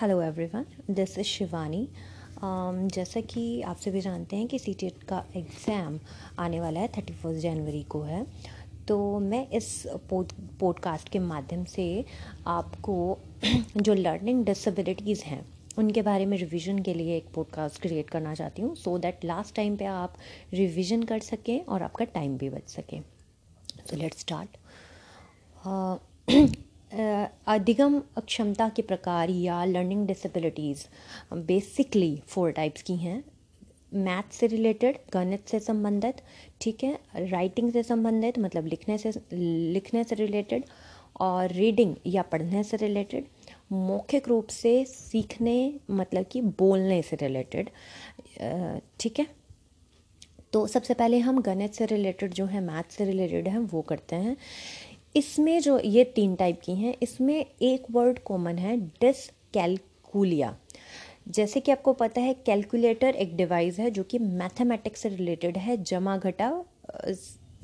Hello 0.00 0.20
everyone 0.22 0.64
this 0.90 1.16
is 1.18 1.26
Shivani 1.26 1.88
जैसा 2.94 3.20
कि 3.20 3.62
आप 3.62 3.76
सभी 3.76 4.00
जानते 4.00 4.36
हैं 4.36 4.46
कि 4.48 4.58
सी 4.58 4.74
का 5.08 5.24
एग्ज़ाम 5.36 5.98
आने 6.38 6.60
वाला 6.60 6.80
है 6.80 6.88
थर्टी 6.88 7.12
फ़र्स्ट 7.12 7.42
जनवरी 7.42 7.82
को 7.82 8.02
है। 8.02 8.24
तो 8.88 9.18
मैं 9.18 9.48
इस 9.50 9.70
पोड 10.10 10.32
पॉडकास्ट 10.60 11.08
के 11.08 11.18
माध्यम 11.18 11.64
से 11.64 12.04
आपको 12.46 13.18
जो 13.76 13.94
लर्निंग 13.94 14.44
डिसेबिलिटीज़ 14.44 15.24
हैं, 15.24 15.44
उनके 15.78 16.02
बारे 16.02 16.26
में 16.26 16.36
रिवीजन 16.38 16.78
के 16.78 16.94
लिए 16.94 17.16
एक 17.16 17.32
पॉडकास्ट 17.34 17.82
क्रिएट 17.82 18.10
करना 18.10 18.34
चाहती 18.34 18.62
हूँ 18.62 18.74
सो 18.76 18.96
दैट 18.98 19.24
लास्ट 19.24 19.54
टाइम 19.56 19.76
पे 19.76 19.84
आप 19.96 20.14
रिवीजन 20.52 21.02
कर 21.02 21.18
सकें 21.32 21.60
और 21.60 21.82
आपका 21.82 22.04
टाइम 22.14 22.38
भी 22.38 22.50
बच 22.50 22.68
सके। 22.68 23.00
सो 23.80 23.96
लेट्स 23.96 24.20
स्टार्ट 24.20 24.56
अधिगम 26.92 27.98
क्षमता 28.18 28.68
के 28.68 28.82
प्रकार 28.82 29.30
या 29.30 29.64
learning 29.64 30.06
disabilities 30.06 30.84
basically 31.36 32.16
four 32.26 32.50
types 32.50 32.82
की 32.82 32.96
हैं। 32.96 33.22
मैथ 33.96 34.32
से 34.32 34.46
रिलेटेड 34.46 34.98
गणित 35.12 35.48
से 35.48 35.60
संबंधित, 35.60 36.22
ठीक 36.60 36.84
है? 36.84 36.98
राइटिंग 37.16 37.72
से 37.72 37.82
संबंधित 37.82 38.38
मतलब 38.38 38.66
लिखने 38.66 38.98
से 38.98 39.12
लिखने 39.32 40.04
से 40.04 40.14
रिलेटेड 40.14 40.64
और 41.20 41.52
रीडिंग 41.52 41.94
या 42.06 42.22
पढ़ने 42.22 42.62
से 42.64 42.76
रिलेटेड 42.76 43.26
मौखिक 43.72 44.28
रूप 44.28 44.48
से 44.48 44.84
सीखने 44.84 45.74
मतलब 45.90 46.26
कि 46.32 46.40
बोलने 46.40 47.02
से 47.02 47.16
रिलेटेड 47.16 47.70
ठीक 49.00 49.18
है? 49.18 49.26
तो 50.52 50.66
सबसे 50.66 50.94
पहले 50.94 51.18
हम 51.18 51.40
गणित 51.42 51.74
से 51.74 51.86
रिलेटेड 51.86 52.34
जो 52.34 52.44
है 52.46 52.60
मैथ 52.60 52.92
से 52.92 53.04
रिलेटेड 53.04 53.48
हैं, 53.48 53.58
वो 53.58 53.82
करते 53.82 54.16
हैं। 54.16 54.36
इसमें 55.18 55.60
जो 55.60 55.78
ये 55.80 56.04
तीन 56.14 56.34
टाइप 56.36 56.60
की 56.64 56.74
हैं, 56.74 56.94
इसमें 57.02 57.44
एक 57.62 57.86
वर्ड 57.90 58.18
कॉमन 58.18 58.58
है 58.58 58.76
डिसकैलकुलिया 59.00 60.56
जैसे 61.28 61.60
कि 61.60 61.72
आपको 61.72 61.92
पता 61.92 62.20
है 62.20 62.34
कैलकुलेटर 62.46 63.14
एक 63.16 63.36
डिवाइस 63.36 63.78
है 63.78 63.90
जो 63.90 64.02
कि 64.02 64.18
मैथमेटिक्स 64.18 65.00
से 65.00 65.08
रिलेटेड 65.08 65.56
है, 65.58 65.76
जमा 65.76 66.16
घटा 66.16 66.52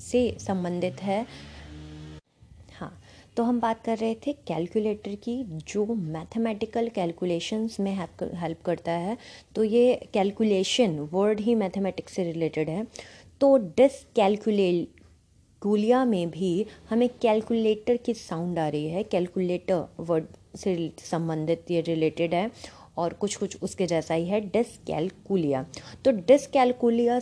से 0.01 0.37
संबंधित 0.41 1.03
है। 1.03 1.27
हाँ 2.73 2.93
तो 3.37 3.43
हम 3.43 3.61
बात 3.61 3.83
कर 3.85 3.99
रहे 3.99 4.15
थे 4.27 4.33
कैलकुलेटर 4.49 5.15
की, 5.15 5.43
जो 5.45 5.85
मैथमेटिकल 5.87 6.89
कैलकुलेशंस 6.89 7.79
में 7.81 7.93
हेल्प 7.93 8.63
करता 8.65 8.93
है। 8.93 9.17
तो 9.55 9.65
ये 9.65 9.95
कैलकुलेशन 10.15 10.99
वर्ड 11.13 11.41
ही 11.41 11.55
मैथमेटिक्स 11.55 12.15
से 12.15 12.25
रिलेटेड 12.25 12.69
है। 12.71 12.87
तो 13.41 13.57
डिसकैलकुलेट 13.77 15.03
गुलिया 15.65 16.05
में 16.05 16.31
भी 16.31 16.67
हमें 16.91 17.09
कैलकुलेटर 17.23 17.97
की 17.97 18.15
साउंड 18.15 18.59
आ 18.59 18.69
रही 18.69 18.89
है। 18.89 19.03
कैलकुलेटर 19.05 19.85
वर्ड 20.01 20.27
से 20.57 20.91
संबंधित 21.01 21.71
ये 21.71 21.81
रिलेटेड 21.83 22.35
है 22.35 22.51
और 22.99 23.13
कुछ 23.15 23.37
कुछ 23.37 23.63
उसके 23.63 23.87
जैसा 23.87 24.15
ही 24.15 24.27
है। 24.29 24.41
डिसकैलकुलिया 24.43 25.65
तो 26.05 26.11
डिसकैलकुलिया 26.13 27.21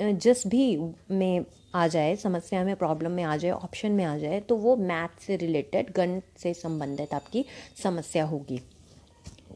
जिस 0.00 0.46
भी 0.46 0.76
में 1.10 1.44
आ 1.74 1.86
जाए, 1.88 2.14
समस्या 2.16 2.62
में 2.64 2.74
प्रॉब्लम 2.76 3.10
में 3.10 3.22
आ 3.24 3.36
जाए 3.36 3.50
ऑप्शन 3.50 3.92
में 3.92 4.04
आ 4.04 4.16
जाए 4.18 4.40
तो 4.40 4.56
वो 4.56 4.76
मैथ 4.76 5.20
से 5.20 5.36
रिलेटेड 5.36 5.92
गणित 5.92 6.38
से 6.38 6.52
संबंधित 6.54 7.14
आपकी 7.14 7.44
समस्या 7.82 8.24
होगी। 8.24 8.60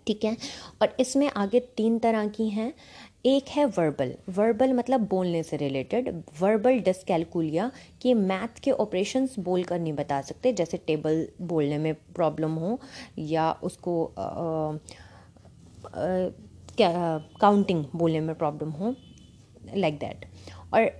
ठीक 0.06 0.24
है? 0.24 0.36
और 0.82 0.96
इसमें 1.00 1.30
आगे 1.30 1.60
तीन 1.76 1.98
तरह 1.98 2.26
की 2.28 2.48
हैं। 2.48 2.72
एक 3.26 3.48
है 3.48 3.64
वर्बल 3.66 4.14
वर्बल 4.28 4.72
मतलब 4.72 5.00
बोलने 5.08 5.42
से 5.42 5.56
रिलेटेड 5.56 6.08
वर्बल 6.40 6.78
डिसकैलकुलिया 6.78 7.70
कि 8.00 8.14
मैथ 8.14 8.58
के 8.64 8.70
ऑपरेशंस 8.70 9.38
बोल 9.38 9.62
कर 9.64 9.78
नहीं 9.80 9.92
बता 9.92 10.20
सकते, 10.20 10.52
जैसे 10.52 10.76
टेबल 10.76 11.26
बोलने 11.42 11.78
में 11.78 11.94
प्रॉब्लम 12.14 12.54
हो 12.54 12.78
या 13.18 13.50
उसको 13.62 14.14
काउंटिंग 17.40 17.84
बोलने 17.96 18.20
में 18.20 18.34
प्रॉब्लम 18.34 18.70
हो 18.70 18.94
लाइक 19.76 19.94
like 19.94 20.00
दैट 20.00 20.26
और 20.74 20.90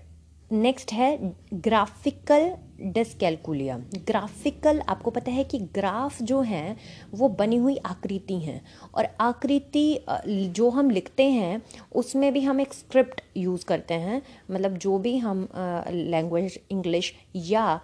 नेक्स्ट 0.52 0.92
है 0.92 1.34
ग्राफिकल 1.54 2.50
डिसकैलकुलिया 2.84 3.76
ग्राफिकल 4.06 4.80
आपको 4.88 5.10
पता 5.10 5.30
है 5.30 5.44
कि 5.44 5.58
ग्राफ 5.74 6.20
जो 6.22 6.40
हैं, 6.40 6.76
वो 7.14 7.28
बनी 7.30 7.56
हुई 7.56 7.76
आकृति 7.86 8.38
हैं। 8.38 8.60
और 8.94 9.08
आकृति 9.20 10.04
जो 10.28 10.68
हम 10.70 10.90
लिखते 10.90 11.24
हैं, 11.24 11.62
उसमें 11.94 12.32
भी 12.32 12.40
हम 12.40 12.60
एक 12.60 12.74
स्क्रिप्ट 12.74 13.20
यूज़ 13.36 13.64
करते 13.64 13.94
हैं। 13.94 14.22
मतलब 14.50 14.76
जो 14.76 14.98
भी 14.98 15.16
हम 15.18 15.48
लैंग्वेज 15.54 16.60
इंग्लिश 16.70 17.12
या 17.36 17.80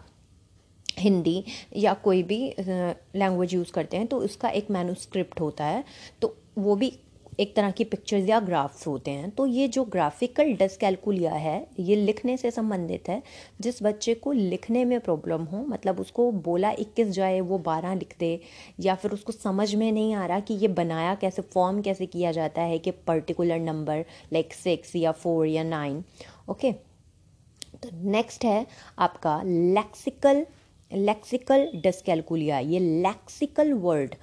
हिंदी 0.98 1.44
या 1.76 1.94
कोई 1.94 2.22
भी 2.22 2.42
लैंग्वेज 2.60 3.54
यूज़ 3.54 3.72
करते 3.72 3.96
हैं 3.96 4.06
तो 4.06 4.18
उसका 4.18 4.48
एक 4.50 4.70
मैनुस्क्रिप्ट 4.70 5.40
होता 5.40 5.64
है। 5.64 5.84
तो 6.22 6.36
वो 6.58 6.74
भी 6.76 6.92
एक 7.38 7.54
तरह 7.56 7.70
की 7.70 7.84
पिक्चर्स 7.84 8.28
या 8.28 8.38
ग्राफ्स 8.40 8.86
होते 8.86 9.10
हैं। 9.10 9.30
तो 9.30 9.46
ये 9.46 9.66
जो 9.68 9.84
ग्राफिकल 9.86 10.52
डिसकैलकुलिया 10.54 11.32
है, 11.32 11.66
ये 11.80 11.96
लिखने 11.96 12.36
से 12.36 12.50
संबंधित 12.50 13.08
है। 13.08 13.22
जिस 13.60 13.82
बच्चे 13.82 14.14
को 14.14 14.32
लिखने 14.32 14.84
में 14.84 14.98
प्रॉब्लम 15.00 15.42
हो 15.42 15.64
मतलब 15.66 16.00
उसको 16.00 16.30
बोला 16.32 16.70
इक्कीस 16.78 17.08
जाए, 17.08 17.40
वो 17.40 17.58
बारह 17.60 17.94
लिख 17.94 18.14
दे, 18.20 18.40
या 18.80 18.94
फिर 18.94 19.10
उसको 19.10 19.32
समझ 19.32 19.74
में 19.74 19.90
नहीं 19.92 20.14
आ 20.14 20.26
रहा 20.26 20.40
कि 20.40 20.54
ये 20.54 20.68
बनाया 20.70 21.14
कैसे 21.14 21.42
फॉर्म 21.44 21.80
कैसे 21.82 22.06
किया 22.06 22.32
जाता 22.32 22.62
है 22.62 22.78
कि 22.78 22.90
पर्टिकुलर 23.06 23.60
नंबर 23.60 24.04
लाइक 24.32 24.54
सिक्स 24.54 24.96
या 24.96 25.12
फोर 25.14 25.46
या 25.46 25.62
नाइन 25.64 26.02
ओके 26.48 26.72
तो 27.82 27.88
नेक्स्ट 28.10 28.44
है 28.44 28.66
आपका 28.98 29.40
लेक्सिकल 29.44 30.44
लेक्सिकल 30.90 31.66
डिसकैलकुलिया 31.76 32.58
ये 32.58 32.78
लेक्सिकल 32.78 33.72
वर्ड 33.74 34.14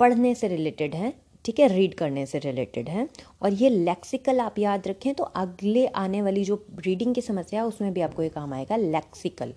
पढ़ने 0.00 0.34
से 0.34 0.48
रिलेटेड 0.48 0.94
है। 0.94 1.12
ठीक 1.44 1.60
है 1.60 1.68
रीड 1.68 1.94
करने 1.94 2.24
से 2.26 2.38
रिलेटेड 2.38 2.88
है। 2.88 3.08
और 3.42 3.52
ये 3.52 3.68
लेक्सिकल 3.68 4.40
आप 4.40 4.58
याद 4.58 4.88
रखें 4.88 5.12
तो 5.14 5.24
अगले 5.24 5.86
आने 5.86 6.22
वाली 6.22 6.44
जो 6.44 6.64
रीडिंग 6.78 7.14
की 7.14 7.20
समस्या 7.20 7.60
है, 7.60 7.66
उसमें 7.66 7.92
भी 7.94 8.00
आपको 8.00 8.22
ये 8.22 8.28
काम 8.28 8.54
आएगा 8.54 8.76
लेक्सिकल 8.76 9.54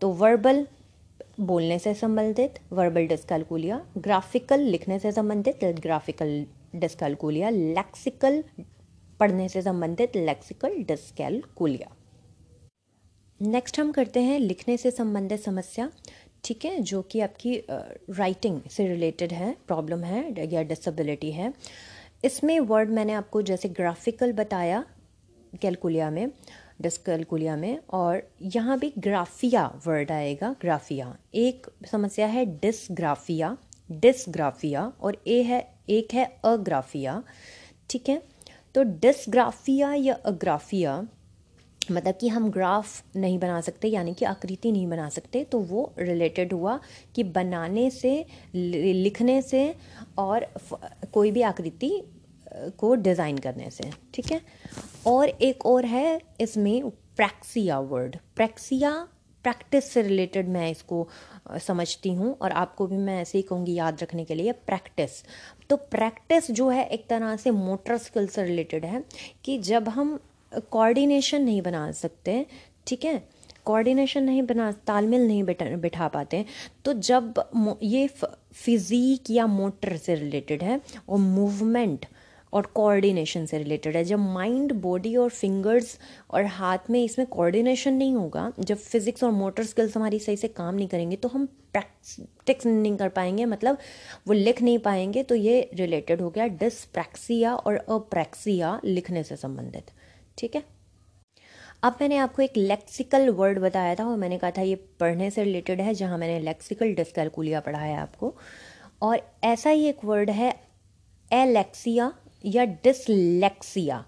तो 0.00 0.08
वर्बल 0.10 0.66
बोलने 1.40 1.78
से 1.78 1.94
संबंधित 1.94 2.58
वर्बल 2.72 3.06
डिस्कैलकुलिया 3.06 3.80
ग्राफिकल 3.98 4.60
लिखने 4.60 4.98
से 4.98 5.12
संबंधित 5.12 5.64
ग्राफिकल 5.80 6.44
डिस्कैलकुलिया 6.76 7.50
लेक्सिकल 7.50 8.42
पढ़ने 9.20 9.48
से 9.48 9.62
संबंधित 9.62 10.16
लेक्सिकल 10.16 10.82
डिस्कैलकुलिया 10.84 11.88
नेक्स्ट 13.40 13.78
हम 13.80 13.90
करते 13.92 14.20
हैं 14.20 14.38
लिखने 14.38 14.76
से 14.76 14.90
संबंधित 14.90 15.40
समस्या। 15.40 15.88
ठीक 16.44 16.64
है, 16.64 16.78
जो 16.80 17.02
कि 17.02 17.20
आपकी 17.20 17.56
राइटिंग 17.68 18.60
से 18.70 18.86
रिलेटेड 18.86 19.32
है 19.32 19.54
प्रॉब्लम 19.66 20.02
है, 20.04 20.50
या 20.52 20.62
डिसेबिलिटी 20.62 21.30
है। 21.32 21.52
इसमें 22.24 22.58
वर्ड 22.60 22.90
मैंने 22.90 23.12
आपको 23.12 23.42
जैसे 23.42 23.68
ग्राफिकल 23.70 24.32
बताया 24.32 24.84
कैलकुलिया 25.62 26.10
में 26.10 26.30
डिस्कैलकुलिया 26.82 27.56
में, 27.56 27.78
और 27.90 28.22
यहाँ 28.44 28.78
भी 28.78 28.92
ग्राफिया 28.98 29.66
वर्ड 29.86 30.10
आएगा 30.12 30.54
ग्राफिया 30.60 31.16
एक 31.34 31.66
समस्या 31.90 32.26
है 32.26 32.44
डिसग्राफिया 32.58 33.56
डिसग्राफिया 33.92 34.92
और 35.00 35.16
ए 35.26 35.42
है, 35.42 35.66
एक 35.90 36.14
है 36.14 36.24
अग्राफिया 36.44 37.22
ठीक 37.90 38.08
है? 38.08 38.22
तो 38.74 38.82
डिसग्राफिया 38.82 39.92
या 39.94 40.14
अग्राफिया 40.26 41.06
मतलब 41.90 42.14
कि 42.20 42.28
हम 42.28 42.50
ग्राफ 42.50 43.16
नहीं 43.16 43.38
बना 43.38 43.60
सकते, 43.60 43.88
यानी 43.88 44.14
कि 44.14 44.24
आकृति 44.24 44.72
नहीं 44.72 44.86
बना 44.86 45.08
सकते 45.08 45.44
तो 45.44 45.58
वो 45.60 45.92
रिलेटेड 45.98 46.52
हुआ 46.52 46.78
कि 47.14 47.24
बनाने 47.24 47.88
से 47.90 48.14
लिखने 48.54 49.40
से 49.42 49.74
और 50.18 50.46
कोई 51.12 51.30
भी 51.30 51.42
आकृति 51.42 51.90
को 52.78 52.94
डिज़ाइन 52.94 53.38
करने 53.38 53.70
से, 53.70 53.90
ठीक 54.14 54.32
है? 54.32 54.40
और 55.06 55.28
एक 55.28 55.66
और 55.66 55.84
है 55.86 56.20
इसमें 56.40 56.90
प्रैक्सिया 57.16 57.78
वर्ड 57.80 58.16
प्रैक्सिया 58.36 58.90
प्रैक्टिस 59.44 59.90
से 59.92 60.02
रिलेटेड 60.02 60.48
मैं 60.48 60.70
इसको 60.70 61.06
समझती 61.60 62.12
हूँ 62.14 62.36
और 62.42 62.52
आपको 62.52 62.86
भी 62.86 62.96
मैं 62.96 63.20
ऐसे 63.22 63.38
ही 63.38 63.42
कहूँगी 63.42 63.74
याद 63.74 64.02
रखने 64.02 64.24
के 64.24 64.34
लिए 64.34 64.52
प्रैक्टिस 64.66 65.22
तो 65.70 65.76
प्रैक्टिस 65.76 66.50
जो 66.50 66.68
है 66.68 66.84
एक 66.86 67.06
तरह 67.08 67.36
से 67.36 67.50
मोटर 67.50 67.96
स्किल 67.98 68.26
से 68.26 68.44
रिलेटेड 68.44 68.84
है 68.84 69.02
कि 69.44 69.58
जब 69.60 69.88
हम 69.88 70.18
कोऑर्डिनेशन 70.62 71.42
नहीं 71.42 71.62
बना 71.62 71.90
सकते, 71.92 72.44
ठीक 72.86 73.04
है? 73.04 73.22
कोऑर्डिनेशन 73.64 74.24
नहीं 74.24 74.42
बना, 74.42 74.70
तालमेल 74.86 75.26
नहीं 75.26 75.42
बिठा 75.44 75.64
बिठा 75.76 76.08
पाते। 76.08 76.44
तो 76.84 76.92
जब 76.92 77.78
ये 77.82 78.06
फिज़ीक 78.06 79.30
या 79.30 79.46
मोटर 79.48 79.96
से 79.96 80.14
रिलेटेड 80.14 80.62
है 80.62 80.80
और 81.08 81.18
मूवमेंट 81.18 82.06
और 82.52 82.66
कोऑर्डिनेशन 82.74 83.46
से 83.46 83.58
रिलेटेड 83.58 83.96
है, 83.96 84.02
जब 84.04 84.18
माइंड 84.18 84.72
बॉडी 84.82 85.14
और 85.16 85.28
फिंगर्स 85.30 85.98
और 86.30 86.44
हाथ 86.46 86.90
में 86.90 87.02
इसमें 87.04 87.26
कोऑर्डिनेशन 87.28 87.94
नहीं 87.94 88.14
होगा, 88.14 88.50
जब 88.60 88.76
फिज़िक्स 88.76 89.24
और 89.24 89.30
मोटर 89.32 89.64
स्किल्स 89.64 89.96
हमारी 89.96 90.18
सही 90.18 90.36
से 90.36 90.48
काम 90.50 90.74
नहीं 90.74 90.88
करेंगे 90.88 91.16
तो 91.16 91.28
हम 91.28 91.46
प्रैक्टिस 91.72 92.66
नहीं 92.66 92.96
कर 92.96 93.08
पाएँगे 93.08 93.44
मतलब 93.46 93.78
वो 94.26 94.34
लिख 94.34 94.62
नहीं 94.62 94.78
पाएँगे 94.80 95.22
तो 95.22 95.34
ये 95.34 95.70
रिलेटेड 95.74 96.20
हो 96.20 96.30
गया 96.30 96.46
डिसप्रैक्सिया 96.58 97.54
और 97.54 97.76
अप्रैक्सिया 97.76 98.80
लिखने 98.84 99.22
से 99.24 99.36
संबंधित। 99.36 99.90
ठीक 100.38 100.54
है? 100.56 100.62
अब 101.82 101.96
मैंने 102.00 102.16
आपको 102.16 102.42
एक 102.42 102.56
लेक्सिकल 102.56 103.28
वर्ड 103.30 103.58
बताया 103.58 103.94
था 103.94 104.04
और 104.06 104.16
मैंने 104.16 104.38
कहा 104.38 104.50
था 104.50 104.62
ये 104.62 104.74
पढ़ने 105.00 105.30
से 105.30 105.44
रिलेटेड 105.44 105.80
है, 105.80 105.94
जहाँ 105.94 106.18
मैंने 106.18 106.38
लेक्सिकल 106.40 106.94
डिस्कैलकुलिया 106.94 107.60
पढ़ा 107.60 107.78
है 107.78 107.96
आपको। 107.96 108.34
और 109.02 109.20
ऐसा 109.44 109.70
ही 109.70 109.86
एक 109.86 110.04
वर्ड 110.04 110.30
है 110.30 110.54
एलेक्सिया 111.32 112.12
या 112.44 112.64
डिसलेक्सिया 112.64 114.04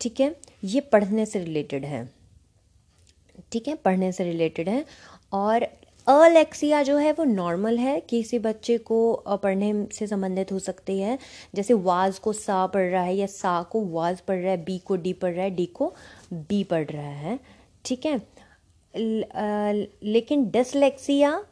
ठीक 0.00 0.20
है? 0.20 0.34
ये 0.64 0.80
पढ़ने 0.80 1.26
से 1.26 1.38
रिलेटेड 1.38 1.84
है। 1.84 2.08
ठीक 3.52 3.68
है? 3.68 3.74
पढ़ने 3.74 4.12
से 4.12 4.24
रिलेटेड 4.24 4.68
है। 4.68 4.84
और 5.32 5.66
अलेक्सिया 6.12 6.82
जो 6.82 6.96
है 6.96 7.12
वो 7.12 7.24
नॉर्मल 7.24 7.78
है, 7.78 7.98
किसी 8.00 8.38
बच्चे 8.38 8.76
को 8.80 9.12
पढ़ने 9.42 9.72
से 9.92 10.06
संबंधित 10.06 10.52
हो 10.52 10.58
सकती 10.58 10.98
है। 11.00 11.18
जैसे 11.54 11.74
वाज 11.74 12.18
को 12.18 12.32
सा 12.32 12.66
पढ़ 12.66 12.90
रहा 12.90 13.02
है 13.02 13.16
या 13.16 13.26
सा 13.26 13.62
को 13.62 13.84
वाज 13.86 14.20
पढ़ 14.20 14.38
रहा 14.38 14.50
है, 14.50 14.64
बी 14.64 14.78
को 14.78 14.96
डी 14.96 15.12
पढ़ 15.12 15.32
रहा 15.32 15.44
है, 15.44 15.50
डी 15.50 15.66
को 15.66 15.92
बी 16.32 16.62
पढ़ 16.64 16.86
रहा 16.86 17.08
है, 17.08 17.38
ठीक 17.84 18.06
है? 18.06 18.20
लेकिन 18.94 20.48
डिसलेक्सिया 20.50 21.42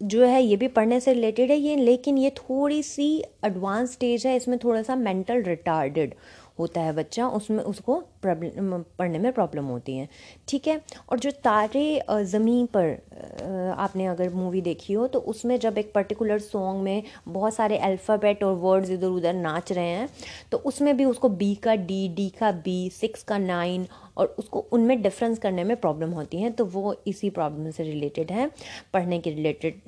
जो 0.00 0.24
है, 0.24 0.42
ये 0.42 0.56
भी 0.56 0.68
पढ़ने 0.68 0.98
से 1.00 1.12
रिलेटेड 1.12 1.50
है 1.50 1.56
ये, 1.56 1.76
लेकिन 1.76 2.18
ये 2.18 2.30
थोड़ी 2.30 2.82
सी 2.82 3.06
एडवांस 3.44 3.92
स्टेज 3.92 4.26
है, 4.26 4.36
इसमें 4.36 4.58
थोड़ा 4.64 4.82
सा 4.82 4.96
मेंटल 4.96 5.42
रिटार्डेड 5.42 6.14
होता 6.58 6.80
है 6.80 6.92
बच्चा, 6.94 7.26
उसमें 7.28 7.62
उसको 7.64 7.98
प्रॉब्लम 8.22 8.82
पढ़ने 8.98 9.18
में 9.18 9.32
प्रॉब्लम 9.32 9.64
होती 9.66 9.96
है। 9.96 10.08
ठीक 10.48 10.66
है? 10.68 10.80
और 11.08 11.18
जो 11.18 11.30
तारे 11.44 12.02
ज़मीन 12.10 12.66
पर 12.76 13.74
आपने 13.78 14.06
अगर 14.06 14.32
मूवी 14.34 14.60
देखी 14.62 14.92
हो 14.92 15.06
तो 15.06 15.18
उसमें 15.28 15.58
जब 15.60 15.78
एक 15.78 15.92
पर्टिकुलर 15.94 16.38
सॉन्ग 16.40 16.82
में 16.82 17.02
बहुत 17.28 17.54
सारे 17.54 17.78
अल्फ़ाबेट 17.80 18.44
और 18.44 18.54
वर्ड्स 18.56 18.90
इधर 18.90 19.06
उधर 19.08 19.34
नाच 19.34 19.72
रहे 19.72 19.88
हैं 19.88 20.08
तो 20.52 20.58
उसमें 20.66 20.96
भी 20.96 21.04
उसको 21.04 21.28
बी 21.30 21.54
का 21.54 21.74
डी 21.76 22.08
डी 22.16 22.28
का 22.38 22.50
बी 22.64 22.78
सिक्स 22.90 23.22
का 23.22 23.38
नाइन 23.38 23.86
और 24.16 24.34
उसको 24.38 24.64
उनमें 24.72 25.00
डिफरेंस 25.02 25.38
करने 25.38 25.64
में 25.64 25.76
प्रॉब्लम 25.76 26.10
होती 26.10 26.40
है 26.40 26.50
तो 26.50 26.64
वो 26.66 26.94
इसी 27.06 27.30
प्रॉब्लम 27.30 27.70
से 27.70 27.82
रिलेटेड 27.82 28.30
है, 28.32 28.50
पढ़ने 28.94 29.18
के 29.18 29.30
रिलेटेड 29.30 29.80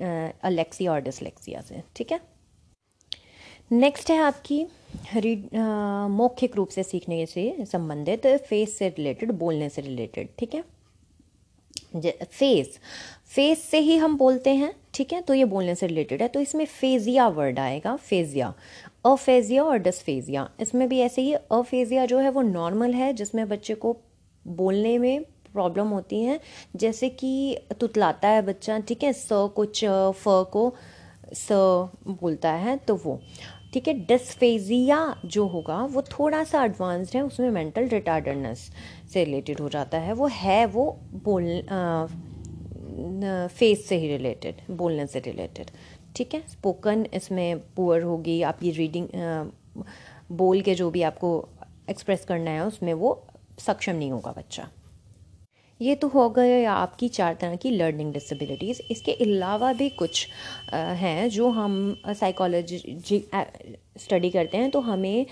अलेक्सिया 0.45 0.93
और 0.93 1.01
डिसलेक्सिया 1.01 1.61
से। 1.61 1.83
ठीक 1.97 2.13
है? 2.13 2.21
नेक्स्ट 3.71 4.11
है 4.11 4.17
आपकी 4.19 4.65
रीड 5.17 5.49
मौखिक 6.11 6.57
रूप 6.57 6.69
से 6.69 6.83
सीखने 6.83 7.25
से 7.27 7.65
संबंधित 7.73 8.27
फेस 8.49 8.77
से 8.79 8.89
रिलेटेड 8.89 9.31
बोलने 9.33 9.69
से 9.69 9.83
रिलेटेड 9.83 10.29
ठीक 10.39 10.55
है? 10.55 10.65
फेस 12.25 12.79
फेस 13.35 13.63
से 13.65 13.79
ही 13.79 13.97
हम 13.97 14.17
बोलते 14.17 14.51
हैं, 14.51 14.73
ठीक 14.95 15.13
है? 15.13 15.21
तो 15.21 15.35
ये 15.35 15.45
बोलने 15.45 15.75
से 15.75 15.87
रिलेटेड 15.87 16.23
है 16.23 16.29
तो 16.29 16.41
इसमें 16.41 16.65
फेजिया 16.65 17.29
वर्ड 17.29 17.59
आएगा 17.59 17.95
फेजिया 17.97 18.53
अफेजिया 19.07 19.65
और 19.65 19.79
डिसफेजिया 19.79 20.49
इसमें 20.61 20.89
भी 20.89 21.01
ऐसे 21.01 21.23
ही 21.23 21.33
अफेजिया 21.33 22.07
जो 22.07 22.19
है 22.19 22.31
वो 22.31 22.43
नॉर्मल 22.43 22.95
है, 22.95 23.13
जिसमें 23.13 23.49
बच्चे 23.49 23.75
को 23.75 23.97
बोलने 24.45 24.99
में 24.99 25.23
प्रॉब्लम 25.53 25.89
होती 25.89 26.23
है, 26.23 26.41
जैसे 26.77 27.09
कि 27.09 27.59
तुतलाता 27.81 28.29
है 28.29 28.43
बच्चा, 28.43 28.79
ठीक 28.79 29.03
है? 29.05 29.13
स 29.13 29.29
को 29.33 29.65
च, 29.65 29.85
फ 30.13 30.25
को 30.53 30.75
स 31.35 31.53
बोलता 31.53 32.53
है 32.53 32.77
तो 32.79 32.97
वो। 32.97 33.21
ठीक 33.73 33.89
है 33.89 33.95
डिस्फेजिया 34.07 34.99
जो 35.27 35.47
होगा 35.47 35.85
वो 35.87 36.03
थोड़ा 36.03 36.43
सा 36.45 36.65
एडवांस्ड 36.65 37.17
है 37.17 37.23
उसमें 37.23 37.51
मेंटल 37.51 37.89
रिटार्डनेस 37.89 38.71
से 39.13 39.25
रिलेटेड 39.25 39.61
हो 39.61 39.69
जाता 39.69 39.99
है। 39.99 40.13
वो 40.13 40.27
है 40.27 40.65
वो 40.67 40.91
बोल 41.25 41.45
फेस 43.49 43.87
से 43.89 43.97
ही 43.97 44.09
रिलेटेड 44.09 44.61
बोलने 44.71 45.07
से 45.07 45.21
रिलेटेड 45.21 45.71
ठीक 46.17 46.35
है 46.35 46.41
स्पोकन 46.49 47.07
इसमें 47.15 47.59
पुअर 47.77 48.03
होगी 48.03 48.41
आपकी 48.43 48.71
रीडिंग 48.71 49.09
आ, 49.15 49.45
बोल 50.33 50.61
के 50.61 50.75
जो 50.75 50.91
भी 50.91 51.03
आपको 51.03 51.49
एक्सप्रेस 51.91 52.25
करना 52.25 52.51
है 52.51 52.67
उसमें 52.67 52.93
वो 52.95 53.23
सक्षम 53.59 53.97
नहीं 53.97 54.11
होगा 54.11 54.33
बच्चा। 54.33 54.69
ये 55.81 55.95
तो 55.95 56.09
हो 56.09 56.29
गए 56.31 56.65
आपकी 56.65 57.09
चार 57.09 57.35
तरह 57.41 57.57
की 57.57 57.71
लर्निंग 57.71 58.13
डिसेबिलिटीज़ 58.13 58.81
इसके 58.91 59.13
अलावा 59.25 59.73
भी 59.73 59.89
कुछ 59.89 60.27
हैं 60.73 61.29
जो 61.31 61.49
हम 61.51 61.97
साइकोलॉजी 62.09 62.79
स्टडी 63.99 64.31
करते 64.31 64.57
हैं 64.57 64.71
तो 64.71 64.81
हमें 64.81 65.27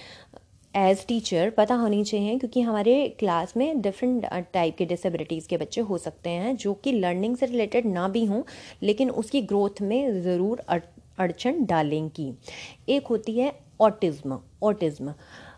एज़ 0.75 1.07
टीचर 1.07 1.51
पता 1.51 1.75
होनी 1.75 2.03
चाहिए 2.05 2.39
क्योंकि 2.39 2.61
हमारे 2.61 2.97
क्लास 3.19 3.57
में 3.57 3.81
डिफरेंट 3.81 4.27
टाइप 4.53 4.77
के 4.79 4.85
डिसेबिलिटीज़ 4.87 5.49
के 5.49 5.57
बच्चे 5.57 5.81
हो 5.81 5.99
सकते 5.99 6.31
हैं 6.31 6.57
जो 6.57 6.75
कि 6.75 6.93
लर्निंग 6.93 7.37
से 7.37 7.47
रिलेटेड 7.47 7.87
ना 7.87 8.09
भी 8.09 8.25
हों, 8.25 8.43
लेकिन 8.83 9.11
उसकी 9.13 9.43
ग्रोथ 9.43 9.83
में 9.83 10.23
ज़रूर 10.23 10.63
अड़चन 11.19 11.65
डालेंगी। 11.65 12.33
एक 12.89 13.07
होती 13.07 13.39
है 13.39 13.53
ऑटिज़्म 13.81 14.39
ऑटिज़्म 14.63 15.15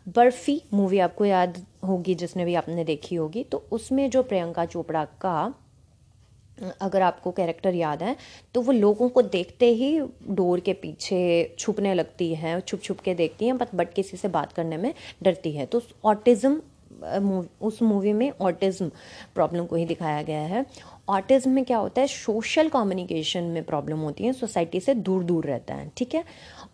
बर्फ़ी 0.08 0.60
मूवी 0.74 0.98
आपको 0.98 1.24
याद 1.24 1.64
होगी, 1.82 2.14
जिसने 2.14 2.44
भी 2.44 2.54
आपने 2.54 2.84
देखी 2.84 3.14
होगी 3.14 3.42
तो 3.44 3.64
उसमें 3.72 4.08
जो 4.10 4.22
प्रियंका 4.24 4.64
चोपड़ा 4.66 5.04
का, 5.20 5.52
अगर 6.80 7.02
आपको 7.02 7.30
कैरेक्टर 7.30 7.74
याद 7.74 8.02
है 8.02 8.16
तो 8.54 8.60
वो 8.62 8.72
लोगों 8.72 9.08
को 9.08 9.22
देखते 9.24 9.66
ही 9.74 9.98
डोर 10.30 10.60
के 10.60 10.72
पीछे 10.74 11.54
छुपने 11.58 11.94
लगती 11.94 12.34
है, 12.34 12.60
छुप 12.60 12.80
छुप 12.82 13.00
के 13.00 13.14
देखती 13.14 13.46
हैं, 13.46 13.56
बट 13.58 13.74
बट 13.74 13.92
किसी 13.94 14.16
से 14.16 14.28
बात 14.30 14.52
करने 14.52 14.76
में 14.76 14.92
डरती 15.22 15.52
है। 15.52 15.66
तो 15.66 15.82
ऑटिज़म 16.04 16.60
उस 17.62 17.80
मूवी 17.82 18.12
में 18.12 18.30
ऑटिज़म 18.32 18.88
प्रॉब्लम 19.34 19.66
को 19.66 19.76
ही 19.76 19.84
दिखाया 19.86 20.22
गया 20.22 20.40
है। 20.40 20.64
ऑटिज़म 21.08 21.50
में 21.50 21.64
क्या 21.64 21.78
होता 21.78 22.00
है, 22.00 22.06
सोशल 22.06 22.68
कम्युनिकेशन 22.68 23.44
में 23.44 23.62
प्रॉब्लम 23.64 23.98
होती 23.98 24.24
है, 24.24 24.32
सोसाइटी 24.32 24.80
से 24.80 24.94
दूर 24.96 25.22
दूर 25.24 25.46
रहता 25.46 25.74
है, 25.74 25.90
ठीक 25.96 26.14
है? 26.14 26.24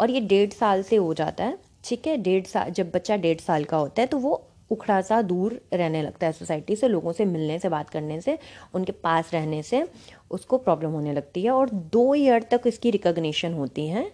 और 0.01 0.11
ये 0.11 0.21
डेढ़ 0.23 0.51
साल 0.51 0.83
से 0.83 0.97
हो 0.97 1.15
जाता 1.15 1.45
है, 1.45 1.59
ठीक 1.85 2.07
है? 2.07 2.17
डेढ़ 2.19 2.45
साल 2.47 2.71
जब 2.71 2.91
बच्चा 2.91 3.17
डेढ़ 3.19 3.41
साल 3.41 3.65
का 3.65 3.77
होता 3.77 4.03
है 4.03 4.07
तो 4.09 4.19
वो 4.19 4.43
उखड़ा 4.71 5.01
सा 5.03 5.21
दूर 5.23 5.61
रहने 5.73 6.03
लगता 6.03 6.27
है 6.27 6.33
सोसाइटी 6.33 6.77
से, 6.77 6.89
लोगों 6.89 7.13
से 7.13 7.25
मिलने 7.25 7.59
से, 7.59 7.69
बात 7.69 7.91
करने 7.91 8.21
से, 8.21 8.39
उनके 8.75 8.93
पास 8.95 9.31
रहने 9.35 9.63
से 9.63 9.87
उसको 10.31 10.59
प्रॉब्लम 10.59 10.91
होने 10.91 11.13
लगती 11.13 11.43
है 11.43 11.51
और 11.51 11.71
दो 11.71 12.15
ईयर 12.15 12.43
तक 12.51 12.63
इसकी 12.67 12.91
रिकग्निशन 12.91 13.53
होती 13.55 13.87
है। 13.89 14.11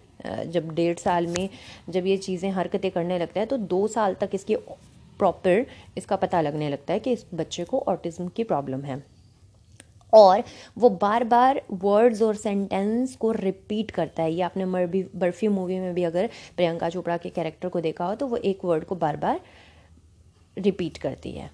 जब 0.47 0.73
डेढ़ 0.75 0.97
साल 0.97 1.27
में 1.27 1.49
जब 1.89 2.05
ये 2.07 2.17
चीज़ें 2.19 2.49
हरकतें 2.51 2.89
करने 2.91 3.17
लगता 3.19 3.39
है 3.39 3.45
तो 3.45 3.57
दो 3.57 3.87
साल 3.89 4.13
तक 4.15 4.29
इसकी 4.33 4.55
प्रॉपर 5.19 5.65
इसका 5.97 6.15
पता 6.17 6.41
लगने 6.41 6.69
लगता 6.69 6.93
है 6.93 6.99
कि 6.99 7.11
इस 7.11 7.25
बच्चे 7.33 7.63
को 7.63 7.79
ऑटिज्म 7.87 8.27
की 8.27 8.43
प्रॉब्लम 8.43 8.81
है। 8.81 9.01
और 10.13 10.43
वो 10.77 10.89
बार 10.91 11.23
बार 11.23 11.61
वर्ड्स 11.73 12.21
और 12.21 12.35
सेंटेंस 12.35 13.15
को 13.15 13.31
रिपीट 13.31 13.91
करता 13.91 14.23
है। 14.23 14.33
ये 14.33 14.41
आपने 14.41 14.65
मरबी 14.67 15.03
बर्फ़ी 15.15 15.47
मूवी 15.49 15.79
में 15.79 15.93
भी 15.93 16.03
अगर 16.03 16.29
प्रियंका 16.57 16.89
चोपड़ा 16.89 17.17
के 17.17 17.29
कैरेक्टर 17.29 17.69
को 17.69 17.81
देखा 17.81 18.05
हो 18.05 18.15
तो 18.15 18.27
वो 18.27 18.37
एक 18.37 18.65
वर्ड 18.65 18.83
को 18.83 18.95
बार 18.95 19.17
बार 19.17 19.39
रिपीट 20.57 20.97
करती 20.97 21.31
है। 21.31 21.49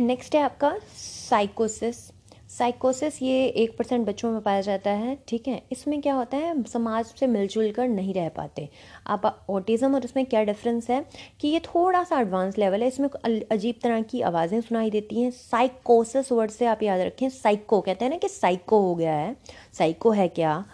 नेक्स्ट 0.00 0.34
है 0.34 0.42
आपका 0.42 0.76
साइकोसिस 0.96 2.10
साइकोसिस 2.50 3.20
ये 3.22 3.46
एक 3.46 3.76
परसेंट 3.78 4.06
बच्चों 4.06 4.30
में 4.32 4.40
पाया 4.40 4.60
जाता 4.60 4.90
है, 4.90 5.16
ठीक 5.28 5.48
है? 5.48 5.62
इसमें 5.72 6.00
क्या 6.00 6.14
होता 6.14 6.36
है, 6.36 6.62
समाज 6.64 7.04
से 7.18 7.26
मिलजुल 7.26 7.70
कर 7.72 7.88
नहीं 7.88 8.12
रह 8.14 8.28
पाते। 8.28 8.68
आप 9.06 9.46
ऑटिज़म 9.50 9.94
और 9.94 10.04
इसमें 10.04 10.24
क्या 10.26 10.42
डिफरेंस 10.44 10.90
है 10.90 11.04
कि 11.40 11.48
ये 11.48 11.60
थोड़ा 11.60 12.02
सा 12.04 12.20
एडवांस 12.20 12.58
लेवल 12.58 12.82
है, 12.82 12.88
इसमें 12.88 13.08
अजीब 13.50 13.78
तरह 13.82 14.02
की 14.02 14.20
आवाज़ें 14.22 14.60
सुनाई 14.60 14.90
देती 14.90 15.22
हैं। 15.22 15.30
साइकोसिस 15.30 16.30
वर्ड 16.32 16.50
से 16.50 16.66
आप 16.66 16.82
याद 16.82 17.00
रखें 17.00 17.28
साइको 17.30 17.80
कहते 17.80 18.04
हैं 18.04 18.12
ना 18.12 18.18
कि 18.18 18.28
साइको 18.28 18.80
हो 18.80 18.94
गया 18.94 19.14
है 19.14 19.36
साइको 19.78 20.10
है 20.10 20.28
क्या? 20.30 20.64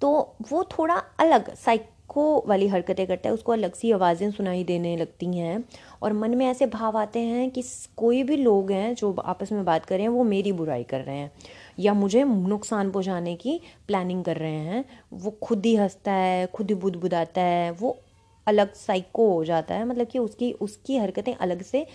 तो 0.00 0.36
वो 0.50 0.64
थोड़ा 0.72 1.02
अलग 1.20 1.54
साइक 1.56 1.88
को 2.10 2.22
वाली 2.46 2.66
हरकतें 2.68 3.06
करता 3.06 3.28
है, 3.28 3.34
उसको 3.34 3.52
अलग 3.52 3.74
सी 3.74 3.90
आवाज़ें 3.92 4.30
सुनाई 4.30 4.64
देने 4.64 4.96
लगती 4.96 5.26
हैं। 5.38 5.64
और 6.02 6.12
मन 6.12 6.34
में 6.34 6.46
ऐसे 6.46 6.66
भाव 6.66 6.98
आते 6.98 7.20
हैं 7.20 7.50
कि 7.50 7.62
कोई 7.96 8.22
भी 8.22 8.36
लोग 8.36 8.70
हैं 8.72 8.94
जो 8.94 9.12
आपस 9.14 9.52
में 9.52 9.64
बात 9.64 9.84
कर 9.84 9.94
रहे 9.94 10.02
हैं, 10.02 10.08
वो 10.08 10.24
मेरी 10.24 10.52
बुराई 10.52 10.84
कर 10.84 11.00
रहे 11.00 11.16
हैं 11.16 11.30
या 11.78 11.94
मुझे 11.94 12.24
नुकसान 12.24 12.90
पहुँचाने 12.90 13.34
की 13.36 13.60
प्लानिंग 13.86 14.24
कर 14.24 14.36
रहे 14.36 14.50
हैं। 14.50 14.84
वो 15.12 15.30
खुद 15.42 15.66
ही 15.66 15.74
हंसता 15.76 16.12
है, 16.12 16.46
खुद 16.46 16.70
ही 16.70 16.74
बुद 16.76 16.96
बुदाता 16.96 17.40
है, 17.40 17.70
वो 17.70 17.98
अलग 18.46 18.72
साइको 18.74 19.30
हो 19.32 19.44
जाता 19.44 19.74
है। 19.74 19.84
मतलब 19.84 20.06
कि 20.06 20.18
उसकी 20.18 20.52
उसकी 20.52 20.96
हरकतें 20.96 21.34
अलग 21.34 21.62
से 21.62 21.86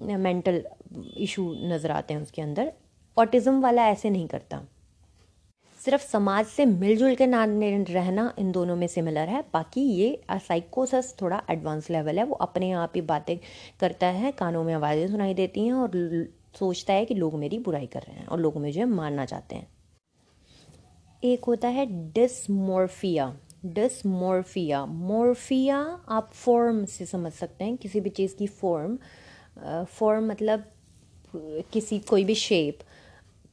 मेंटल 0.00 0.62
इशू 1.16 1.42
नज़र 1.64 1.90
आते 1.90 2.14
हैं 2.14 2.22
उसके 2.22 2.42
अंदर। 2.42 2.72
ऑटिज़म 3.16 3.60
वाला 3.60 3.86
ऐसे 3.88 4.10
नहीं 4.10 4.28
करता। 4.28 4.60
सिर्फ़ 5.80 6.02
समाज 6.02 6.46
से 6.46 6.64
मिलजुल 6.66 7.14
के 7.14 7.26
ना 7.26 7.44
रहना 7.44 8.32
इन 8.38 8.50
दोनों 8.52 8.76
में 8.76 8.86
सिमिलर 8.86 9.28
है। 9.28 9.40
बाकी 9.54 9.80
ये 9.82 10.20
साइकोसस 10.38 11.14
थोड़ा 11.22 11.42
एडवांस 11.50 11.90
लेवल 11.90 12.18
है। 12.18 12.24
वो 12.24 12.34
अपने 12.36 12.70
आप 12.72 12.92
ही 12.96 13.00
बातें 13.02 13.36
करता 13.80 14.06
है, 14.08 14.32
कानों 14.32 14.64
में 14.64 14.74
आवाज़ें 14.74 15.06
सुनाई 15.08 15.34
देती 15.34 15.66
हैं 15.66 15.72
और 15.74 15.90
सोचता 16.58 16.92
है 16.92 17.04
कि 17.04 17.14
लोग 17.14 17.34
मेरी 17.34 17.58
बुराई 17.58 17.86
कर 17.86 18.00
रहे 18.00 18.16
हैं 18.16 18.26
और 18.26 18.40
लोग 18.40 18.56
मुझे 18.56 18.84
मारना 18.86 19.24
चाहते 19.24 19.56
हैं। 19.56 19.66
एक 21.22 21.44
होता 21.44 21.68
है 21.68 21.86
डिसमोर्फिया 22.12 23.34
डिसमोर्फिया 23.66 24.84
मोर्फिया 24.86 25.78
आप 26.08 26.30
फॉर्म 26.34 26.84
से 26.86 27.06
समझ 27.06 27.32
सकते 27.32 27.64
हैं, 27.64 27.76
किसी 27.76 28.00
भी 28.00 28.10
चीज़ 28.10 28.36
की 28.36 28.46
फॉर्म 28.46 28.98
फॉर्म 29.88 30.28
मतलब 30.30 30.64
किसी, 31.72 31.98
कोई 32.00 32.24
भी 32.24 32.34
शेप 32.36 32.78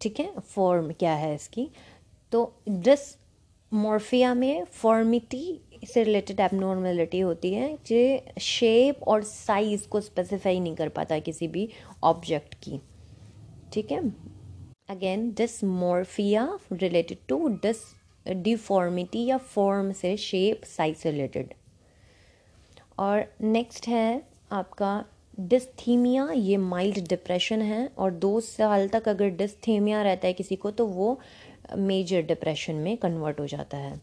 ठीक 0.02 0.20
है? 0.20 0.32
फॉर्म 0.40 0.92
क्या 0.92 1.14
है 1.14 1.34
इसकी? 1.36 1.70
तो 2.32 2.54
डिस 2.70 3.16
मोर्फिया 3.72 4.34
में 4.34 4.66
फॉर्मिटी 4.66 5.60
से 5.88 6.04
रिलेटेड 6.04 6.40
एबनॉर्मेलिटी 6.40 7.20
होती 7.20 7.54
है 7.54 7.78
जो 7.92 8.40
शेप 8.42 9.04
और 9.08 9.24
साइज़ 9.24 9.88
को 9.88 10.02
स्पेसिफाई 10.02 10.60
नहीं 10.60 10.76
कर 10.76 10.90
पाता 10.90 11.20
किसी 11.20 11.48
भी 11.48 11.70
ऑब्जेक्ट 12.04 12.56
की। 12.56 12.80
ठीक 13.74 13.92
है? 13.92 14.02
Again 14.90 15.30
dysmorphia 15.32 16.58
related 16.74 17.18
to 17.28 17.48
dis 17.48 17.78
deformity 18.28 19.26
या 19.26 19.38
फॉर्म 19.38 19.92
से 19.92 20.16
शेप 20.18 20.64
साइज़ 20.64 20.98
से 20.98 21.12
रिलेटेड 21.12 21.54
और 23.00 23.26
नेक्स्ट 23.42 23.88
है 23.88 24.22
आपका 24.52 25.06
डिस्थीमिया 25.40 26.30
ये 26.32 26.58
माइल्ड 26.58 27.08
डिप्रेशन 27.08 27.62
है 27.62 27.88
और 27.98 28.12
दो 28.12 28.40
साल 28.40 28.88
तक 28.88 29.08
अगर 29.10 29.30
डिस्थीमिया 29.30 30.02
रहता 30.02 30.28
है 30.28 30.34
किसी 30.34 30.56
को 30.56 30.72
तो 30.72 30.86
वो 30.86 31.20
मेजर 31.76 32.22
डिप्रेशन 32.24 32.76
में 32.76 32.98
कन्वर्ट 32.98 33.40
हो 33.40 33.48
जाता 33.48 33.78
है। 33.78 34.00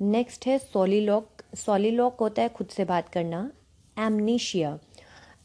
नेक्स्ट 0.00 0.46
है 0.46 0.58
सोलीलॉक 0.58 1.42
सोलीलॉक 1.56 2.20
होता 2.20 2.42
है 2.42 2.48
खुद 2.48 2.68
से 2.68 2.84
बात 2.84 3.08
करना। 3.08 3.50
एमनीशिया 3.98 4.78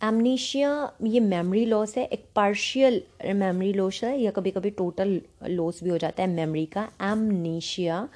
एमनीशिया 0.03 0.69
ये 1.03 1.19
मेमोरी 1.19 1.65
लॉस 1.65 1.97
है, 1.97 2.05
एक 2.05 2.25
पार्शियल 2.35 3.01
मेमोरी 3.25 3.71
लॉस 3.73 4.03
है, 4.03 4.19
या 4.21 4.31
कभी 4.31 4.51
कभी 4.51 4.69
टोटल 4.71 5.21
लॉस 5.47 5.83
भी 5.83 5.89
हो 5.89 5.97
जाता 5.97 6.23
है 6.23 6.29
मेमोरी 6.29 6.65
का। 6.65 6.89
एमनीशिया 7.01 8.07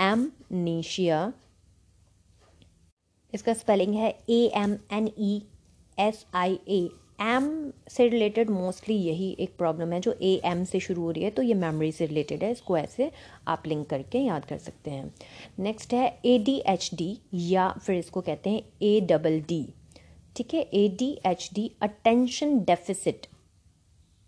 एमनीशिया 0.00 1.32
इसका 3.32 3.52
स्पेलिंग 3.54 3.94
है 3.94 4.10
A 4.30 4.40
M 4.56 4.76
N 4.92 5.06
E 5.18 5.42
S 5.98 6.24
I 6.34 6.58
A 6.68 6.88
M 7.20 7.72
से 7.90 8.06
रिलेटेड 8.08 8.50
मोस्टली 8.50 8.94
यही 8.96 9.30
एक 9.40 9.56
प्रॉब्लम 9.58 9.92
है 9.92 10.00
जो 10.00 10.14
ए 10.22 10.40
एम 10.44 10.62
से 10.64 10.80
शुरू 10.80 11.02
हो 11.02 11.10
रही 11.10 11.24
है 11.24 11.30
तो 11.30 11.42
ये 11.42 11.54
मेमोरी 11.54 11.90
से 11.92 12.06
रिलेटेड 12.06 12.44
है, 12.44 12.50
इसको 12.52 12.76
ऐसे 12.78 13.10
आप 13.48 13.66
लिंक 13.66 13.86
करके 13.88 14.18
याद 14.18 14.44
कर 14.44 14.58
सकते 14.58 14.90
हैं। 14.90 15.12
नेक्स्ट 15.58 15.92
है 15.94 16.06
ए 16.26 16.38
डी 16.38 16.56
एच 16.66 16.90
डी 16.94 17.16
या 17.34 17.68
फिर 17.78 17.96
इसको 17.96 18.20
कहते 18.20 18.50
हैं 18.50 18.62
ए 18.82 19.00
डबल 19.10 19.40
डी 19.48 19.62
ठीक 20.36 20.54
है? 20.54 20.60
A 20.62 20.88
D 20.98 21.10
H 21.26 21.48
D 21.54 21.70
attention 21.82 22.58
deficit 22.64 23.26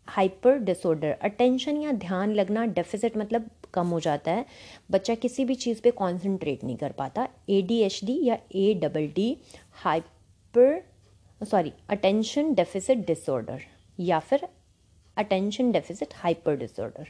hyper 0.08 0.58
disorder 0.60 1.16
attention 1.22 1.76
या 1.76 1.92
ध्यान 1.98 2.32
लगना 2.34 2.64
डेफिसिट 2.68 3.16
मतलब 3.16 3.50
कम 3.74 3.86
हो 3.88 4.00
जाता 4.00 4.30
है। 4.30 4.44
बच्चा 4.90 5.14
किसी 5.16 5.44
भी 5.44 5.54
चीज़ 5.56 5.80
पे 5.82 5.90
कॉन्सेंट्रेट 5.92 6.64
नहीं 6.64 6.76
कर 6.76 6.92
पाता। 6.92 7.28
ए 7.50 7.60
डी 7.62 7.78
एच 7.82 8.00
डी 8.04 8.18
या 8.24 8.38
A 8.54 8.72
double 8.82 9.06
D 9.14 9.36
hyper 9.84 10.82
sorry 11.44 11.72
attention 11.88 12.52
deficit 12.54 13.06
disorder 13.06 13.60
या 13.98 14.18
फिर 14.18 14.46
attention 15.16 15.72
deficit 15.72 16.14
hyper 16.14 16.56
disorder 16.56 17.08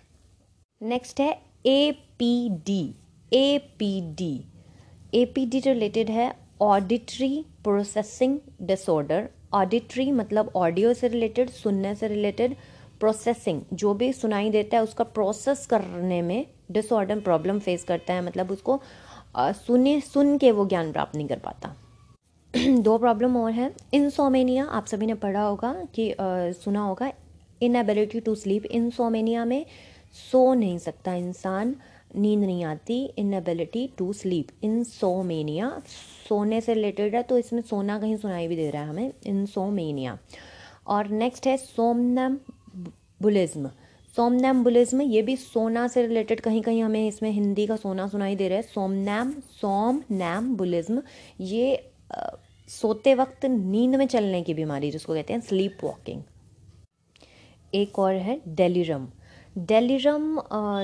next 0.81 1.21
है 1.21 1.31
A 1.67 1.91
P 2.19 2.49
D 2.67 2.95
A 3.33 3.59
P 3.79 4.01
D 4.15 4.33
A 5.15 5.25
P 5.25 5.47
D 5.47 5.61
related 5.61 6.11
है 6.11 6.33
ऑडिटरी 6.61 7.45
प्रोसेसिंग 7.65 8.39
डिसऑर्डर 8.63 9.29
ऑडिटरी 9.53 10.11
मतलब 10.11 10.53
audio 10.57 10.95
से 10.95 11.09
related 11.09 11.51
सुनने 11.51 11.95
से 11.95 12.09
related 12.09 12.57
processing 13.01 13.63
जो 13.73 13.95
भी 13.95 14.13
सुनाई 14.13 14.51
देता 14.51 14.77
है 14.77 14.83
उसका 14.83 15.05
प्रोसेस 15.05 15.67
करने 15.67 16.23
में 16.23 16.47
डिसऑर्डर 16.71 17.21
प्रॉब्लम 17.21 17.59
फेस 17.59 17.85
करता 17.85 18.15
है 18.15 18.25
मतलब 18.25 18.51
उसको 18.51 18.81
सुने, 19.37 20.01
सुन 20.01 20.39
के 20.39 20.51
वो 20.53 20.67
ज्ञान 20.67 20.93
प्राप्त 20.93 21.17
नहीं 21.17 21.29
कर 21.29 21.39
पाता। 21.39 21.77
दो 22.57 22.97
प्रॉब्लम 22.99 23.37
और 23.37 23.53
हैं। 23.53 23.71
इंसोमेनिया 23.95 24.65
आप 24.65 24.87
सभी 24.87 25.07
ने 25.07 25.15
पढ़ा 25.15 25.43
होगा 25.43 25.73
कि 25.95 26.11
आ, 26.11 26.17
सुना 26.53 26.81
होगा 26.81 27.11
इनएबिलिटी 27.63 28.21
टू 28.21 28.35
स्लीप 28.35 28.65
इंसोमेनिया 28.65 29.45
में 29.45 29.65
सो 30.13 30.43
नहीं 30.55 30.79
सकता 30.79 31.15
इंसान 31.15 31.75
नींद 32.17 32.41
नहीं 32.41 32.65
आती 32.65 33.05
इनएबिलिटी 33.19 33.87
टू 33.99 34.13
स्लीप 34.13 34.49
इंसोमेनिया 34.65 35.71
सोने 36.29 36.61
से 36.61 36.75
रिलेटेड 36.75 37.15
है 37.15 37.23
तो 37.23 37.39
इसमें 37.39 37.61
सोना 37.63 37.99
कहीं 37.99 38.17
सुनाई 38.17 38.49
भी 38.49 38.57
दे 38.57 38.69
रहा 38.71 38.83
है 38.83 38.89
हमें। 38.89 39.13
इंसोमेनिया 39.27 40.19
और 40.87 41.09
नेक्स्ट 41.09 41.47
है 41.47 41.57
सोमनम 41.57 42.37
बुलिज्म 43.23 43.71
सोमनैम्बुलिज्म 44.17 45.03
ये 45.03 45.23
भी 45.23 45.37
सोना 45.37 45.87
से 45.89 46.07
रिलेटेड 46.07 46.41
कहीं 46.41 46.61
कहीं 46.63 46.83
हमें 46.83 47.07
इसमें 47.09 47.31
हिंदी 47.31 47.67
का 47.67 47.77
सोना 47.77 48.07
सुनाई 48.07 48.37
दे 48.37 48.49
रहा 48.49 48.57
है। 48.57 48.63
सोमनैम 48.65 49.31
सोम 49.61 50.03
नैम 50.11 50.55
बुलिज्म 50.57 51.03
ये 51.41 51.89
सोते 52.73 53.15
वक्त 53.15 53.45
नींद 53.47 53.95
में 53.95 54.07
चलने 54.07 54.43
की 54.43 54.55
बीमारी, 54.55 54.91
जिसको 54.91 55.15
कहते 55.15 55.33
हैं 55.33 55.41
स्लीप 55.41 55.79
वॉकिंग 55.85 56.23
एक 57.73 57.99
और 57.99 58.15
है 58.15 58.41
डेलीरम 58.49 59.07
डेलीरम 59.59 60.39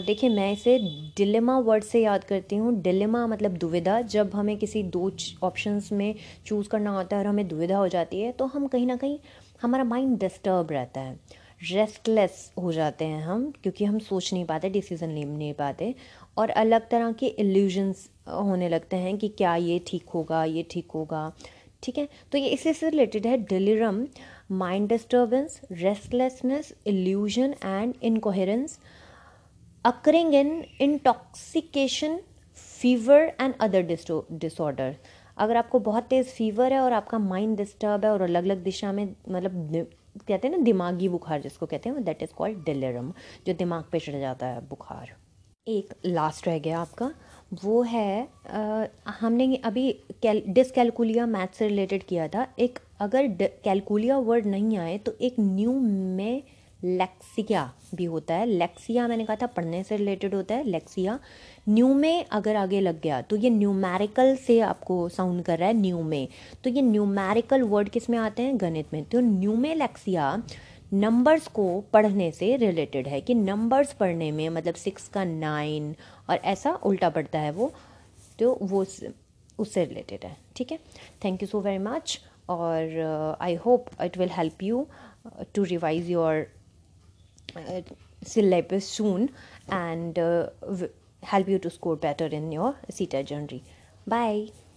देखिए, 0.07 0.31
मैं 0.31 0.53
इसे 0.53 0.79
डिलेमा 1.17 1.59
वर्ड 1.59 1.85
से 1.85 2.03
याद 2.03 2.25
करती 2.25 2.57
हूँ। 2.57 2.73
डिलेमा 2.83 3.27
मतलब 3.27 3.57
दुविधा। 3.59 4.01
जब 4.03 4.35
हमें 4.35 4.57
किसी 4.59 4.83
दो 4.85 5.11
ऑप्शंस 5.43 5.91
में 5.93 6.15
चूज़ 6.47 6.69
करना 6.69 6.91
होता 6.91 7.17
है 7.17 7.23
और 7.23 7.29
हमें 7.29 7.47
दुविधा 7.49 7.77
हो 7.79 7.89
जाती 7.89 8.21
है 8.21 8.33
तो 8.33 8.47
हम 8.47 8.67
कहीं 8.67 8.87
ना 8.87 8.97
कहीं 8.97 9.19
हमारा 9.63 9.85
माइंड 9.85 10.19
डिस्टर्ब 10.19 10.73
रहता 10.73 11.01
है। 11.01 11.19
रेस्टलेस 11.63 12.53
हो 12.59 12.73
जाते 12.73 13.05
हैं 13.05 13.23
हम, 13.23 13.51
क्योंकि 13.63 13.85
हम 13.85 13.99
सोच 14.01 14.33
नहीं 14.33 14.45
पाते 14.45 14.69
डिसीज़न 14.71 15.11
ले, 15.11 15.25
नहीं 15.25 15.53
पाते। 15.55 15.95
और 16.39 16.51
अलग 16.53 16.89
तरह 16.91 17.13
के 17.13 17.27
इल्यूजन्स 17.27 18.09
होने 18.29 18.69
लगते 18.69 18.97
हैं 18.97 19.17
कि 19.19 19.29
क्या 19.31 19.55
ये 19.57 19.81
ठीक 19.87 20.09
होगा, 20.09 20.45
ये 20.45 20.67
ठीक 20.71 20.91
होगा। 20.95 21.33
ठीक 21.83 21.99
है? 21.99 22.09
तो 22.33 22.39
ये 22.39 22.49
इसी 22.49 22.73
से 22.73 22.89
रिलेटेड 22.91 23.27
है 23.27 23.37
delirium 23.45 24.07
mind 24.53 24.89
disturbance 24.89 25.61
restlessness 25.73 26.73
illusion 26.87 27.55
and 27.65 27.95
incoherence 28.03 28.79
occurring 29.85 30.35
in 30.35 30.65
intoxication 30.81 32.19
fever 32.81 33.33
and 33.41 33.55
other 33.61 33.83
disorder 33.83 34.97
अगर 35.37 35.57
आपको 35.57 35.79
बहुत 35.81 36.05
तेज़ 36.05 36.29
फीवर 36.29 36.73
है 36.73 36.81
और 36.81 36.93
आपका 36.93 37.19
माइंड 37.19 37.57
डिस्टर्ब 37.57 38.05
है 38.05 38.11
और 38.13 38.23
अलग 38.23 38.45
अलग 38.45 38.63
दिशा 38.65 38.93
में 38.93 39.05
मतलब 39.05 39.87
कहते 40.29 40.49
हैं 40.49 40.57
ना 40.57 40.63
दिमागी 40.65 41.09
बुखार 41.09 41.41
जिसको 41.43 41.67
कहते 41.67 41.89
हैं 41.89 42.05
दैट 42.05 42.23
इज़ 42.23 42.33
कॉल्ड 42.37 42.65
डिलेरम 42.65 43.13
जो 43.47 43.55
दिमाग 43.55 43.85
पे 43.93 43.99
चढ़ 43.99 44.19
जाता 44.21 44.47
है 44.47 44.61
बुखार। 44.69 45.15
एक 45.67 45.95
लास्ट 46.07 46.47
रह 46.49 46.59
गया 46.59 46.79
आपका। 46.81 47.11
वो 47.53 47.83
है 47.83 48.29
हमने 49.21 49.55
अभी 49.65 49.91
कैल 50.23 50.43
डिसकैलकुलिया 50.49 51.27
मैथ 51.27 51.57
से 51.59 51.69
रिलेटेड 51.69 52.03
किया 52.03 52.29
था। 52.29 52.47
एक 52.59 52.79
अगर 53.01 53.27
कैलकुलिया 53.65 54.19
वर्ड 54.19 54.47
नहीं 54.47 54.79
आए 54.79 54.97
तो 54.99 55.15
एक 55.21 55.35
न्यू 55.41 55.73
में 55.73 56.43
लेक्सिया 56.85 57.71
भी 57.95 58.05
होता 58.05 58.35
है। 58.35 58.47
लेक्सिया 58.47 59.07
मैंने 59.09 59.25
कहा 59.25 59.37
था, 59.37 59.47
पढ़ने 59.47 59.83
से 59.83 59.97
रिलेटेड 59.97 60.35
होता 60.35 60.55
है 60.55 60.65
लेक्सिया 60.65 61.19
न्यू 61.69 61.93
में 61.95 62.25
अगर 62.25 62.57
आगे 62.57 62.81
लग 62.81 63.01
गया 63.03 63.21
तो 63.23 63.37
ये 63.37 63.51
न्यूमेरिकल 63.51 64.35
से 64.37 64.59
आपको 64.63 65.09
साउंड 65.09 65.43
कर 65.45 65.59
रहा 65.59 65.69
है 65.69 65.75
न्यू 65.77 66.03
में। 66.03 66.29
तो 66.65 66.71
ये 66.71 66.83
न्यूमेरिकल 66.83 67.63
वर्ड 67.65 67.89
किसमें 67.89 68.19
आते 68.19 68.43
हैं? 68.43 68.61
गणित 68.61 68.93
में। 68.93 69.05
तो 69.05 69.21
न्यू 69.21 69.55
में 69.57 69.75
लेक्सिया 69.75 70.43
नंबर्स 70.93 71.47
को 71.49 71.69
पढ़ने 71.93 72.31
से 72.33 72.57
रिलेटेड 72.57 73.09
है 73.09 73.21
कि 73.21 73.35
नंबर्स 73.35 73.93
पढ़ने 73.93 74.31
में 74.33 74.49
मतलब 74.49 74.75
सिक्स 74.75 75.09
का 75.09 75.25
नाइन 75.25 75.95
और 76.31 76.37
ऐसा 76.45 76.73
उल्टा 76.87 77.11
पड़ता 77.11 77.39
है 77.39 77.51
वो 77.51 77.73
तो 78.39 78.59
वो 78.63 78.85
उससे 79.59 79.85
रिलेटेड 79.85 80.25
है 80.25 80.37
ठीक 80.57 80.73
है 80.73 80.79
thank 81.25 81.43
you 81.43 81.49
so 81.49 81.61
very 81.61 81.79
much 81.79 82.21
और 82.49 83.37
I 83.41 83.55
hope 83.65 83.87
it 84.03 84.19
will 84.19 84.31
help 84.31 84.63
you 84.63 84.87
to 85.55 85.65
revise 85.65 86.11
your 86.11 86.47
soon 88.81 89.31
and 89.71 90.19
uh, 90.19 90.49
help 91.23 91.49
you 91.49 91.59
to 91.59 91.71
score 91.71 91.97
better 91.97 92.27
in 92.27 92.51
your 92.53 92.77
CETA 92.91 93.25
journey. 93.25 93.63
Bye. 94.07 94.68